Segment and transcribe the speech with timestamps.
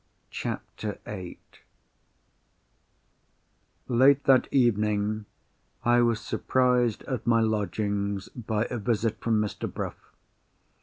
[0.31, 1.37] CHAPTER VIII
[3.87, 5.27] Late that evening,
[5.85, 9.71] I was surprised at my lodgings by a visit from Mr.
[9.71, 9.99] Bruff.